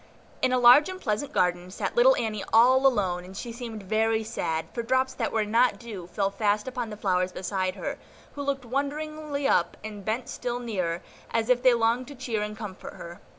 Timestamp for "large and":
0.57-0.99